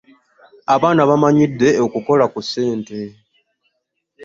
Abaana 0.75 1.01
bamanyidde 1.09 1.69
okukola 1.85 2.25
ku 2.33 2.39
ssente. 2.45 2.99